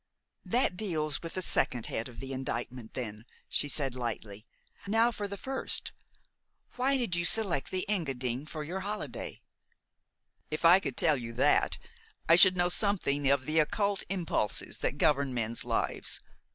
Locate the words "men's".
15.35-15.63